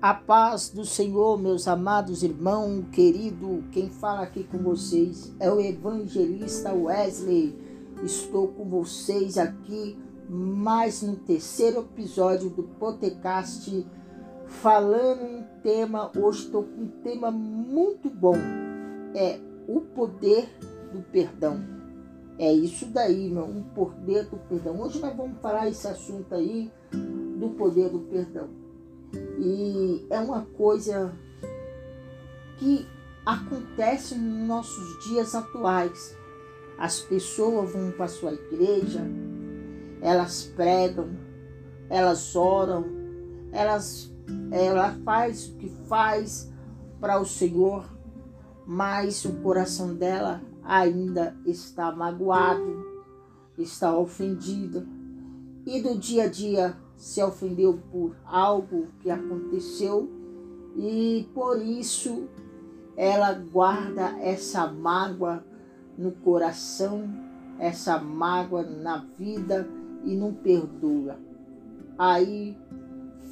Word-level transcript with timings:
A 0.00 0.14
paz 0.14 0.70
do 0.70 0.84
Senhor, 0.84 1.36
meus 1.36 1.66
amados 1.66 2.22
irmãos, 2.22 2.84
querido, 2.92 3.64
quem 3.72 3.90
fala 3.90 4.22
aqui 4.22 4.44
com 4.44 4.58
vocês 4.58 5.34
é 5.40 5.50
o 5.50 5.60
evangelista 5.60 6.72
Wesley. 6.72 7.58
Estou 8.04 8.46
com 8.46 8.64
vocês 8.64 9.36
aqui 9.36 9.98
mais 10.30 11.02
no 11.02 11.16
terceiro 11.16 11.80
episódio 11.80 12.48
do 12.48 12.62
podcast, 12.62 13.84
falando 14.46 15.24
um 15.24 15.44
tema. 15.64 16.12
Hoje 16.16 16.44
estou 16.44 16.62
com 16.62 16.82
um 16.82 16.88
tema 17.02 17.32
muito 17.32 18.08
bom: 18.08 18.36
é 19.16 19.40
o 19.66 19.80
poder 19.80 20.48
do 20.92 21.02
perdão. 21.10 21.58
É 22.38 22.52
isso 22.52 22.86
daí, 22.86 23.28
meu, 23.28 23.46
um 23.46 23.64
poder 23.64 24.26
do 24.26 24.36
perdão. 24.36 24.80
Hoje 24.80 25.00
nós 25.00 25.16
vamos 25.16 25.40
falar 25.40 25.68
esse 25.68 25.88
assunto 25.88 26.36
aí 26.36 26.70
do 26.92 27.48
poder 27.58 27.90
do 27.90 27.98
perdão. 27.98 28.57
E 29.38 30.06
é 30.10 30.18
uma 30.18 30.42
coisa 30.42 31.14
que 32.58 32.86
acontece 33.24 34.14
nos 34.14 34.48
nossos 34.48 35.04
dias 35.04 35.34
atuais. 35.34 36.16
As 36.78 37.00
pessoas 37.00 37.72
vão 37.72 37.90
para 37.90 38.08
sua 38.08 38.32
igreja, 38.32 39.04
elas 40.00 40.44
pregam, 40.54 41.10
elas 41.90 42.36
oram, 42.36 42.84
elas 43.52 44.12
ela 44.50 44.94
faz 45.04 45.48
o 45.48 45.56
que 45.56 45.68
faz 45.86 46.52
para 47.00 47.20
o 47.20 47.24
Senhor, 47.24 47.88
mas 48.66 49.24
o 49.24 49.32
coração 49.40 49.94
dela 49.94 50.42
ainda 50.62 51.36
está 51.46 51.90
magoado, 51.92 52.84
está 53.56 53.96
ofendido. 53.96 54.86
E 55.66 55.82
do 55.82 55.98
dia 55.98 56.24
a 56.24 56.28
dia 56.28 56.76
se 56.98 57.22
ofendeu 57.22 57.78
por 57.92 58.14
algo 58.26 58.88
que 59.00 59.08
aconteceu 59.08 60.10
e 60.76 61.28
por 61.32 61.62
isso 61.62 62.28
ela 62.96 63.32
guarda 63.32 64.18
essa 64.20 64.66
mágoa 64.66 65.44
no 65.96 66.10
coração, 66.10 67.08
essa 67.58 67.98
mágoa 67.98 68.64
na 68.64 68.98
vida 69.16 69.68
e 70.04 70.16
não 70.16 70.34
perdoa. 70.34 71.16
Aí 71.96 72.56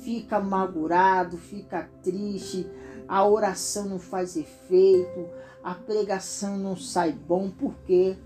fica 0.02 0.36
amargurado, 0.36 1.36
fica 1.36 1.90
triste, 2.02 2.66
a 3.08 3.26
oração 3.26 3.88
não 3.88 3.98
faz 3.98 4.36
efeito, 4.36 5.26
a 5.62 5.74
pregação 5.74 6.56
não 6.56 6.76
sai 6.76 7.12
bom, 7.12 7.50
por 7.50 7.74
quê? 7.84 8.16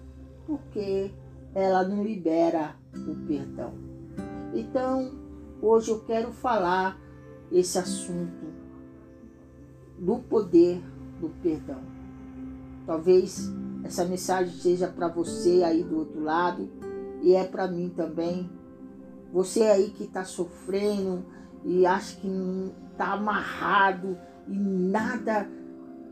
Porque 0.47 1.11
ela 1.55 1.83
não 1.83 2.05
libera 2.05 2.77
o 2.95 3.27
perdão. 3.27 3.73
Então, 4.55 5.20
Hoje 5.63 5.91
eu 5.91 6.01
quero 6.01 6.33
falar 6.33 6.99
esse 7.53 7.79
assunto 7.79 8.47
do 9.99 10.19
poder 10.21 10.83
do 11.21 11.29
perdão. 11.43 11.83
Talvez 12.87 13.53
essa 13.85 14.07
mensagem 14.07 14.55
seja 14.55 14.89
para 14.89 15.09
você 15.09 15.63
aí 15.63 15.85
do 15.85 15.99
outro 15.99 16.23
lado 16.23 16.67
e 17.21 17.35
é 17.35 17.45
para 17.45 17.69
mim 17.69 17.93
também. 17.95 18.51
Você 19.35 19.63
aí 19.65 19.91
que 19.91 20.05
está 20.05 20.25
sofrendo 20.25 21.27
e 21.63 21.85
acha 21.85 22.19
que 22.19 22.29
está 22.93 23.13
amarrado 23.13 24.17
e 24.49 24.57
nada 24.59 25.47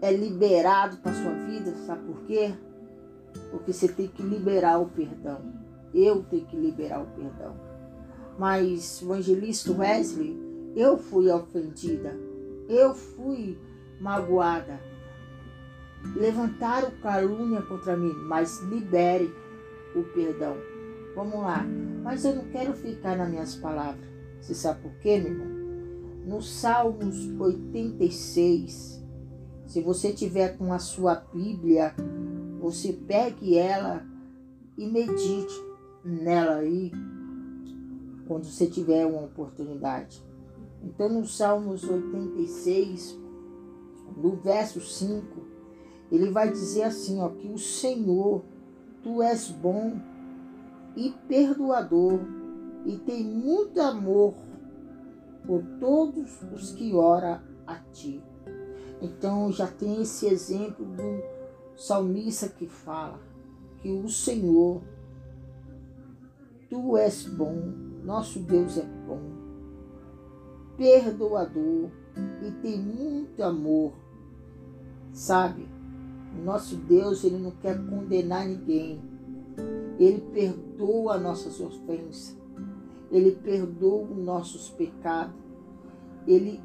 é 0.02 0.12
liberado 0.12 0.98
para 0.98 1.14
sua 1.14 1.32
vida, 1.32 1.74
sabe 1.86 2.04
por 2.04 2.20
quê? 2.26 2.54
Porque 3.50 3.72
você 3.72 3.88
tem 3.88 4.08
que 4.08 4.22
liberar 4.22 4.78
o 4.78 4.90
perdão. 4.90 5.40
Eu 5.94 6.22
tenho 6.24 6.44
que 6.44 6.56
liberar 6.56 7.00
o 7.00 7.06
perdão. 7.06 7.67
Mas 8.38 9.02
o 9.02 9.06
evangelista 9.06 9.72
Wesley, 9.72 10.38
eu 10.76 10.96
fui 10.96 11.28
ofendida, 11.28 12.16
eu 12.68 12.94
fui 12.94 13.58
magoada. 14.00 14.80
Levantaram 16.14 16.92
calúnia 17.02 17.60
contra 17.62 17.96
mim, 17.96 18.12
mas 18.26 18.60
libere 18.62 19.34
o 19.96 20.04
perdão. 20.14 20.56
Vamos 21.16 21.40
lá. 21.40 21.66
Mas 22.04 22.24
eu 22.24 22.36
não 22.36 22.44
quero 22.44 22.72
ficar 22.74 23.16
nas 23.16 23.28
minhas 23.28 23.56
palavras. 23.56 24.08
Você 24.40 24.54
sabe 24.54 24.82
por 24.82 24.92
quê, 25.00 25.18
meu 25.18 25.32
irmão? 25.32 25.58
No 26.24 26.40
Salmos 26.40 27.16
86, 27.40 29.02
se 29.66 29.80
você 29.82 30.12
tiver 30.12 30.56
com 30.56 30.72
a 30.72 30.78
sua 30.78 31.16
Bíblia, 31.16 31.92
você 32.60 32.92
pegue 32.92 33.58
ela 33.58 34.06
e 34.76 34.86
medite 34.86 35.54
nela 36.04 36.56
aí 36.56 36.92
quando 38.28 38.44
você 38.44 38.66
tiver 38.66 39.04
uma 39.06 39.22
oportunidade. 39.24 40.22
Então, 40.82 41.08
no 41.08 41.26
Salmos 41.26 41.82
86, 41.82 43.18
no 44.16 44.36
verso 44.36 44.80
5, 44.80 45.24
ele 46.12 46.30
vai 46.30 46.50
dizer 46.50 46.84
assim, 46.84 47.20
ó, 47.20 47.30
que 47.30 47.48
o 47.48 47.58
Senhor, 47.58 48.44
tu 49.02 49.22
és 49.22 49.50
bom 49.50 49.98
e 50.96 51.14
perdoador 51.26 52.20
e 52.84 52.96
tem 52.98 53.24
muito 53.24 53.80
amor 53.80 54.34
por 55.46 55.62
todos 55.80 56.42
os 56.52 56.72
que 56.72 56.94
ora 56.94 57.42
a 57.66 57.76
ti. 57.76 58.22
Então 59.00 59.52
já 59.52 59.66
tem 59.66 60.02
esse 60.02 60.26
exemplo 60.26 60.84
do 60.84 61.22
salmista 61.76 62.48
que 62.48 62.66
fala 62.66 63.20
que 63.80 63.90
o 63.90 64.08
Senhor, 64.08 64.82
tu 66.68 66.96
és 66.96 67.26
bom 67.26 67.72
nosso 68.08 68.38
Deus 68.38 68.78
é 68.78 68.86
bom, 69.06 69.20
perdoador 70.78 71.90
e 72.42 72.50
tem 72.62 72.80
muito 72.80 73.42
amor. 73.42 73.92
Sabe? 75.12 75.68
Nosso 76.42 76.74
Deus, 76.76 77.22
ele 77.22 77.36
não 77.36 77.50
quer 77.50 77.78
condenar 77.86 78.46
ninguém. 78.46 78.98
Ele 79.98 80.22
perdoa 80.32 81.18
nossas 81.18 81.60
ofensas. 81.60 82.34
Ele 83.10 83.32
perdoa 83.32 84.04
os 84.04 84.16
nossos 84.16 84.70
pecados. 84.70 85.34
Ele 86.26 86.62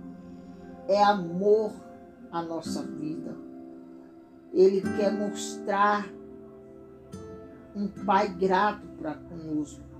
é 0.87 1.03
amor 1.03 1.73
à 2.31 2.41
nossa 2.41 2.83
vida. 2.83 3.35
Ele 4.53 4.79
quer 4.79 5.11
mostrar 5.11 6.07
um 7.75 7.89
Pai 8.05 8.29
grato 8.33 8.87
para 8.97 9.15
conosco. 9.15 9.92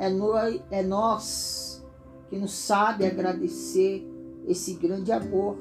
É, 0.00 0.08
no, 0.08 0.34
é 0.70 0.82
nós 0.82 1.84
que 2.30 2.38
nos 2.38 2.52
sabe 2.52 3.04
agradecer 3.04 4.02
esse 4.48 4.72
grande 4.72 5.12
amor 5.12 5.58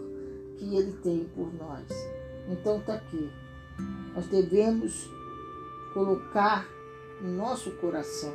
que 0.55 0.77
Ele 0.77 0.93
tem 0.93 1.25
por 1.35 1.53
nós. 1.53 1.85
Então 2.49 2.77
está 2.77 2.93
aqui. 2.93 3.29
Nós 4.15 4.27
devemos 4.27 5.09
colocar 5.93 6.65
no 7.21 7.35
nosso 7.35 7.69
coração. 7.81 8.33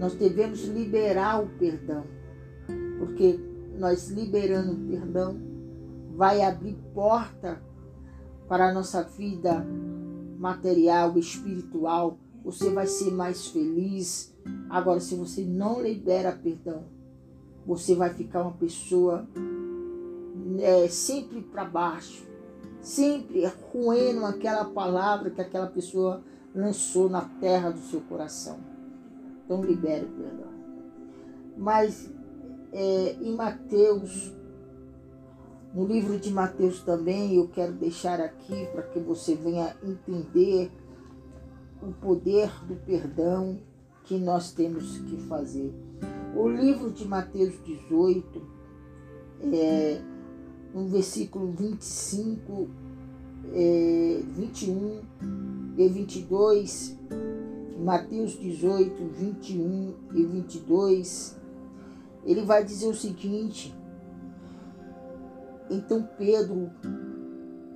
Nós 0.00 0.14
devemos 0.14 0.64
liberar 0.64 1.40
o 1.40 1.48
perdão, 1.50 2.04
porque 2.98 3.38
nós 3.78 4.08
liberando 4.08 4.72
o 4.72 4.88
perdão 4.88 5.40
vai 6.16 6.42
abrir 6.42 6.76
porta 6.92 7.62
para 8.48 8.70
a 8.70 8.74
nossa 8.74 9.04
vida 9.04 9.64
material, 10.36 11.16
espiritual, 11.16 12.18
você 12.48 12.70
vai 12.70 12.86
ser 12.86 13.10
mais 13.10 13.48
feliz. 13.48 14.34
Agora, 14.70 15.00
se 15.00 15.14
você 15.14 15.42
não 15.42 15.82
libera 15.82 16.32
perdão, 16.32 16.84
você 17.66 17.94
vai 17.94 18.14
ficar 18.14 18.40
uma 18.40 18.52
pessoa 18.52 19.28
é, 20.58 20.88
sempre 20.88 21.42
para 21.42 21.66
baixo, 21.66 22.26
sempre 22.80 23.44
roendo 23.70 24.24
aquela 24.24 24.64
palavra 24.64 25.28
que 25.28 25.42
aquela 25.42 25.66
pessoa 25.66 26.22
lançou 26.54 27.10
na 27.10 27.20
terra 27.38 27.68
do 27.68 27.80
seu 27.80 28.00
coração. 28.00 28.58
Então, 29.44 29.62
libere 29.62 30.06
o 30.06 30.08
perdão. 30.08 30.48
Mas 31.54 32.10
é, 32.72 33.16
em 33.20 33.36
Mateus, 33.36 34.32
no 35.74 35.86
livro 35.86 36.18
de 36.18 36.32
Mateus 36.32 36.80
também, 36.80 37.36
eu 37.36 37.46
quero 37.48 37.74
deixar 37.74 38.22
aqui 38.22 38.66
para 38.72 38.84
que 38.84 38.98
você 39.00 39.34
venha 39.34 39.76
entender 39.82 40.72
o 41.82 41.92
poder 41.92 42.50
do 42.66 42.74
perdão 42.76 43.58
que 44.04 44.18
nós 44.18 44.52
temos 44.52 44.98
que 44.98 45.16
fazer. 45.22 45.72
O 46.34 46.48
livro 46.48 46.90
de 46.90 47.06
Mateus 47.06 47.54
18, 47.64 48.42
é, 49.52 50.00
no 50.74 50.86
versículo 50.88 51.52
25, 51.52 52.68
é, 53.52 54.22
21 54.26 55.02
e 55.76 55.88
22, 55.88 56.98
Mateus 57.78 58.32
18, 58.38 59.04
21 59.06 59.94
e 60.14 60.24
22, 60.24 61.38
ele 62.24 62.42
vai 62.42 62.64
dizer 62.64 62.88
o 62.88 62.94
seguinte: 62.94 63.74
Então 65.70 66.08
Pedro, 66.18 66.70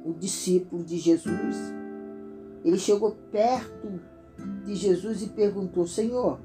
o 0.05 0.13
discípulo 0.15 0.83
de 0.83 0.99
Jesus, 0.99 1.57
ele 2.65 2.79
chegou 2.79 3.17
perto 3.31 4.01
de 4.65 4.75
Jesus 4.75 5.23
e 5.23 5.29
perguntou: 5.29 5.87
Senhor, 5.87 6.41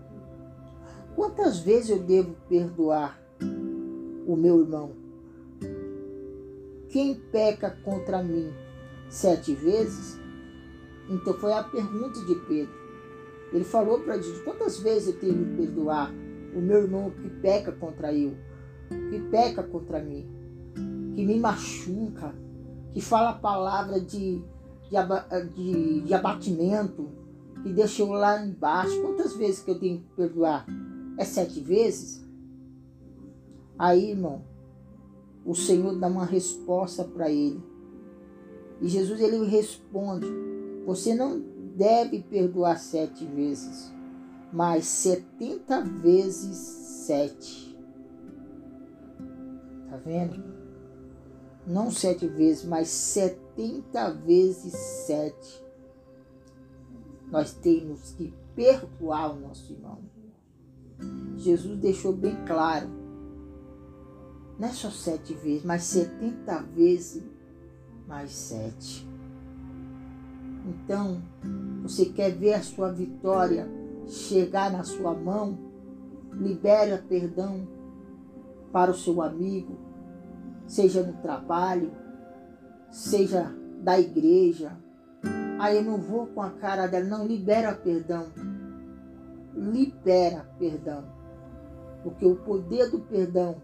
quantas 1.15 1.59
vezes 1.59 1.89
eu 1.89 1.99
devo 1.99 2.35
perdoar 2.47 3.21
o 4.25 4.35
meu 4.35 4.59
irmão 4.59 5.07
quem 6.89 7.15
peca 7.15 7.77
contra 7.83 8.23
mim 8.23 8.51
sete 9.09 9.53
vezes? 9.53 10.19
Então 11.09 11.33
foi 11.35 11.53
a 11.53 11.63
pergunta 11.63 12.19
de 12.25 12.35
Pedro. 12.47 12.73
Ele 13.53 13.63
falou 13.63 13.99
para 13.99 14.17
Jesus: 14.17 14.41
quantas 14.43 14.79
vezes 14.79 15.09
eu 15.09 15.19
tenho 15.19 15.45
que 15.45 15.57
perdoar 15.57 16.11
o 16.55 16.59
meu 16.59 16.79
irmão 16.79 17.11
que 17.11 17.29
peca 17.29 17.71
contra 17.71 18.13
eu, 18.13 18.35
que 18.89 19.19
peca 19.29 19.63
contra 19.63 20.01
mim, 20.01 20.27
que 21.15 21.25
me 21.25 21.39
machuca, 21.39 22.33
que 22.93 23.01
fala 23.01 23.33
palavra 23.33 23.99
de, 23.99 24.41
de, 24.89 25.49
de, 25.53 26.01
de 26.01 26.13
abatimento, 26.13 27.09
que 27.61 27.71
deixa 27.71 28.01
eu 28.01 28.11
lá 28.11 28.43
embaixo? 28.43 29.01
Quantas 29.01 29.35
vezes 29.35 29.61
que 29.61 29.71
eu 29.71 29.79
tenho 29.79 29.99
que 29.99 30.09
perdoar? 30.15 30.65
É 31.17 31.25
sete 31.25 31.59
vezes? 31.59 32.25
Aí, 33.77 34.11
irmão, 34.11 34.43
o 35.45 35.53
Senhor 35.55 35.97
dá 35.97 36.07
uma 36.07 36.25
resposta 36.25 37.03
para 37.03 37.29
ele. 37.29 37.61
E 38.81 38.87
Jesus 38.87 39.19
ele 39.19 39.45
responde: 39.45 40.27
Você 40.85 41.15
não 41.15 41.41
deve 41.75 42.21
perdoar 42.21 42.79
sete 42.79 43.25
vezes, 43.25 43.91
mas 44.51 44.85
setenta 44.85 45.81
vezes 45.81 46.57
sete. 46.57 47.77
Tá 49.89 49.97
vendo? 49.97 50.56
Não 51.67 51.91
sete 51.91 52.27
vezes, 52.27 52.65
mas 52.65 52.87
setenta 52.87 54.09
vezes 54.11 54.73
sete. 54.73 55.63
Nós 57.29 57.53
temos 57.53 58.13
que 58.13 58.33
perdoar 58.55 59.35
o 59.35 59.39
nosso 59.39 59.73
irmão. 59.73 59.99
Jesus 61.35 61.77
deixou 61.77 62.13
bem 62.13 62.35
claro 62.45 62.89
não 64.59 64.67
é 64.67 64.71
só 64.71 64.89
sete 64.89 65.33
vezes, 65.35 65.63
mas 65.63 65.83
setenta 65.83 66.59
vezes 66.61 67.23
mais 68.07 68.31
sete. 68.31 69.07
Então, 70.65 71.21
você 71.83 72.05
quer 72.05 72.31
ver 72.31 72.55
a 72.55 72.63
sua 72.63 72.91
vitória 72.91 73.69
chegar 74.07 74.71
na 74.71 74.83
sua 74.83 75.13
mão? 75.13 75.59
Libera 76.33 77.03
perdão 77.07 77.67
para 78.71 78.91
o 78.91 78.95
seu 78.95 79.21
amigo, 79.21 79.77
seja 80.67 81.01
no 81.01 81.13
trabalho, 81.21 81.91
seja 82.91 83.55
da 83.81 83.99
igreja. 83.99 84.77
Aí 85.59 85.77
eu 85.77 85.83
não 85.83 85.97
vou 85.97 86.27
com 86.27 86.41
a 86.41 86.51
cara 86.51 86.85
dela, 86.85 87.05
não, 87.05 87.25
libera 87.25 87.73
perdão. 87.73 88.27
Libera 89.55 90.47
perdão. 90.59 91.05
Porque 92.03 92.25
o 92.25 92.35
poder 92.35 92.91
do 92.91 92.99
perdão 92.99 93.59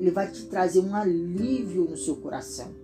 ele 0.00 0.10
vai 0.10 0.30
te 0.30 0.46
trazer 0.46 0.80
um 0.80 0.96
alívio 0.96 1.84
no 1.84 1.96
seu 1.96 2.16
coração. 2.16 2.74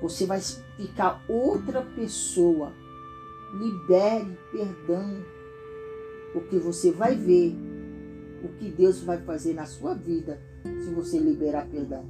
Você 0.00 0.26
vai 0.26 0.40
ficar 0.40 1.24
outra 1.28 1.82
pessoa. 1.82 2.72
Libere 3.58 4.38
perdão, 4.52 5.24
porque 6.32 6.58
você 6.58 6.92
vai 6.92 7.16
ver 7.16 7.56
o 8.42 8.48
que 8.58 8.70
Deus 8.70 9.00
vai 9.00 9.18
fazer 9.18 9.54
na 9.54 9.66
sua 9.66 9.94
vida 9.94 10.40
se 10.62 10.90
você 10.90 11.18
liberar 11.18 11.66
perdão. 11.68 12.04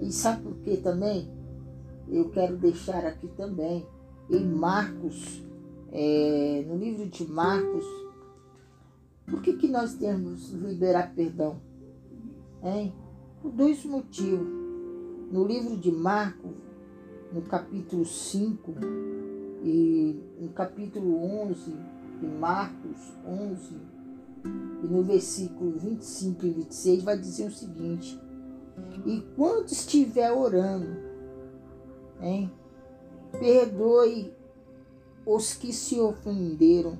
E 0.00 0.12
sabe 0.12 0.42
por 0.42 0.56
que 0.56 0.76
também? 0.76 1.30
Eu 2.08 2.30
quero 2.30 2.56
deixar 2.56 3.04
aqui 3.06 3.28
também 3.28 3.86
em 4.30 4.44
Marcos, 4.44 5.42
é, 5.92 6.64
no 6.66 6.76
livro 6.76 7.08
de 7.08 7.24
Marcos, 7.30 7.84
por 9.26 9.40
que, 9.40 9.54
que 9.54 9.68
nós 9.68 9.94
temos 9.94 10.52
liberar 10.52 11.14
perdão? 11.14 11.60
Hein? 12.62 12.92
Por 13.40 13.52
dois 13.52 13.84
motivos. 13.84 14.62
No 15.30 15.46
livro 15.46 15.76
de 15.78 15.90
Marcos, 15.90 16.52
no 17.32 17.42
capítulo 17.42 18.04
5 18.04 18.74
e 19.64 20.20
no 20.38 20.50
capítulo 20.50 21.16
11 21.48 21.74
de 22.20 22.26
Marcos 22.26 23.12
11 23.26 23.93
e 24.44 24.86
no 24.86 25.02
versículo 25.02 25.78
25 25.78 26.46
e 26.46 26.50
26 26.50 27.02
vai 27.02 27.18
dizer 27.18 27.48
o 27.48 27.52
seguinte: 27.52 28.20
E 29.06 29.20
quando 29.36 29.68
estiver 29.68 30.32
orando, 30.32 30.96
hein, 32.20 32.52
perdoe 33.38 34.32
os 35.26 35.54
que 35.54 35.72
se 35.72 35.98
ofenderam, 35.98 36.98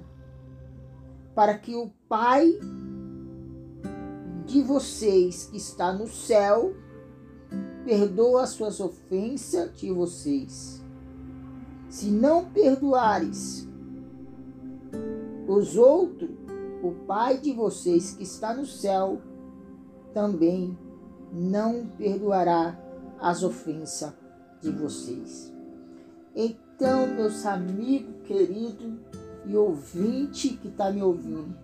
para 1.35 1.58
que 1.58 1.75
o 1.75 1.91
Pai 2.08 2.58
de 4.46 4.62
vocês 4.62 5.46
que 5.46 5.56
está 5.56 5.93
no 5.93 6.06
céu, 6.06 6.75
perdoa 7.85 8.43
as 8.43 8.50
suas 8.50 8.81
ofensas 8.81 9.75
de 9.76 9.91
vocês. 9.91 10.82
Se 11.88 12.06
não 12.06 12.44
perdoares 12.50 13.69
os 15.46 15.76
outros, 15.76 16.31
o 16.84 16.92
Pai 17.06 17.38
de 17.38 17.50
vocês 17.50 18.10
que 18.10 18.25
está 18.25 18.52
no 18.52 18.66
céu 18.66 19.22
também 20.12 20.78
não 21.32 21.86
perdoará 21.86 22.78
as 23.19 23.42
ofensas 23.42 24.12
de 24.60 24.70
vocês. 24.70 25.50
Então, 26.36 27.06
meus 27.06 27.46
amigos 27.46 28.26
queridos 28.26 28.98
e 29.46 29.56
ouvinte 29.56 30.58
que 30.58 30.69
está 30.69 30.90
me 30.90 31.02
ouvindo, 31.02 31.56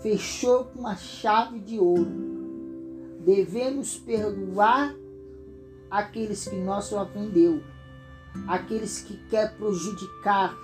fechou 0.00 0.64
com 0.64 0.78
uma 0.80 0.96
chave 0.96 1.60
de 1.60 1.78
ouro. 1.78 3.20
Devemos 3.22 3.98
perdoar 3.98 4.96
aqueles 5.90 6.48
que 6.48 6.56
nós 6.56 6.90
ofendeu, 6.90 7.62
aqueles 8.48 9.02
que 9.02 9.14
quer 9.28 9.54
prejudicar, 9.58 10.56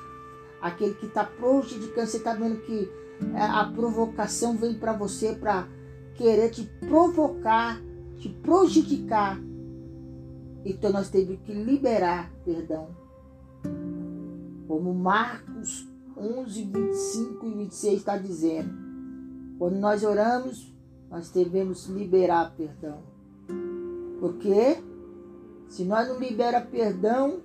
aquele 0.62 0.94
que 0.94 1.06
está 1.06 1.24
prejudicando. 1.24 2.06
Você 2.06 2.18
está 2.18 2.34
vendo 2.34 2.60
que 2.60 2.88
é, 3.34 3.42
a 3.42 3.64
provocação 3.64 4.56
vem 4.56 4.74
para 4.74 4.92
você 4.92 5.34
para 5.34 5.66
querer 6.14 6.50
te 6.50 6.64
provocar, 6.80 7.82
te 8.18 8.28
prejudicar. 8.28 9.38
Então 10.64 10.92
nós 10.92 11.10
temos 11.10 11.38
que 11.40 11.52
liberar 11.52 12.32
perdão. 12.44 12.88
Como 14.68 14.94
Marcos 14.94 15.88
11, 16.16 16.64
25 16.64 17.46
e 17.46 17.54
26 17.54 17.98
está 17.98 18.16
dizendo. 18.16 18.72
Quando 19.58 19.76
nós 19.76 20.02
oramos, 20.04 20.72
nós 21.10 21.30
devemos 21.30 21.86
liberar 21.86 22.54
perdão. 22.56 23.02
Porque 24.20 24.82
se 25.68 25.84
nós 25.84 26.08
não 26.08 26.18
libera 26.18 26.60
perdão 26.60 27.40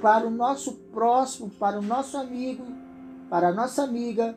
para 0.00 0.26
o 0.26 0.30
nosso 0.30 0.74
próximo, 0.92 1.50
para 1.50 1.78
o 1.78 1.82
nosso 1.82 2.16
amigo, 2.16 2.64
para 3.28 3.48
a 3.48 3.52
nossa 3.52 3.82
amiga, 3.82 4.36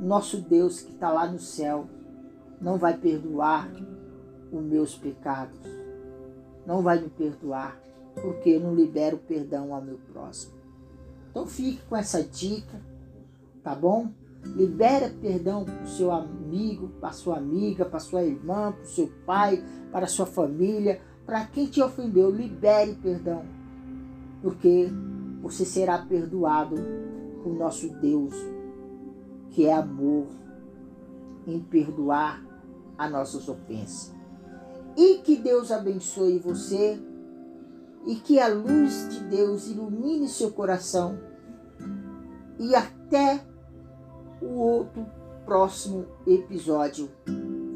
nosso 0.00 0.38
Deus 0.38 0.80
que 0.80 0.92
está 0.92 1.10
lá 1.10 1.26
no 1.26 1.38
céu 1.38 1.86
não 2.60 2.78
vai 2.78 2.96
perdoar 2.96 3.70
os 4.50 4.62
meus 4.62 4.94
pecados. 4.94 5.60
Não 6.66 6.82
vai 6.82 7.00
me 7.00 7.10
perdoar 7.10 7.78
porque 8.14 8.50
eu 8.50 8.60
não 8.60 8.74
libero 8.74 9.18
perdão 9.18 9.74
ao 9.74 9.82
meu 9.82 9.98
próximo. 10.12 10.54
Então 11.30 11.46
fique 11.46 11.82
com 11.86 11.96
essa 11.96 12.22
dica, 12.22 12.80
tá 13.62 13.74
bom? 13.74 14.08
Libera 14.44 15.12
perdão 15.20 15.64
para 15.64 15.82
o 15.82 15.88
seu 15.88 16.12
amigo, 16.12 16.88
para 17.00 17.08
a 17.08 17.12
sua 17.12 17.38
amiga, 17.38 17.84
para 17.84 17.98
sua 17.98 18.22
irmã, 18.22 18.72
para 18.72 18.82
o 18.82 18.88
seu 18.88 19.10
pai, 19.26 19.64
para 19.90 20.04
a 20.04 20.08
sua 20.08 20.26
família, 20.26 21.00
para 21.26 21.44
quem 21.46 21.66
te 21.66 21.82
ofendeu. 21.82 22.30
Libere 22.30 22.94
perdão, 22.94 23.44
porque 24.44 24.90
você 25.40 25.64
será 25.64 25.96
perdoado 25.96 26.76
por 27.42 27.54
nosso 27.54 27.88
Deus, 27.98 28.34
que 29.48 29.64
é 29.64 29.72
amor, 29.72 30.26
em 31.46 31.60
perdoar 31.60 32.44
as 32.98 33.10
nossas 33.10 33.48
ofensas. 33.48 34.14
E 34.98 35.18
que 35.20 35.36
Deus 35.36 35.72
abençoe 35.72 36.38
você 36.38 37.02
e 38.04 38.16
que 38.16 38.38
a 38.38 38.48
luz 38.48 39.08
de 39.08 39.20
Deus 39.24 39.66
ilumine 39.66 40.28
seu 40.28 40.50
coração. 40.50 41.18
E 42.58 42.74
até 42.74 43.42
o 44.42 44.58
outro 44.58 45.06
próximo 45.46 46.04
episódio. 46.26 47.08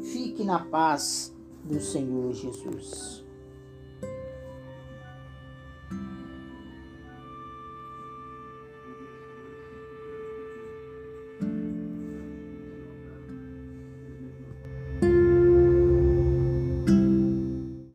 Fique 0.03 0.43
na 0.43 0.63
paz 0.65 1.35
do 1.63 1.81
Senhor 1.81 2.31
Jesus. 2.31 3.27